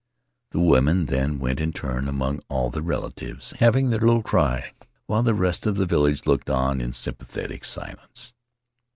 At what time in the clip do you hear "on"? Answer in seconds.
6.49-6.81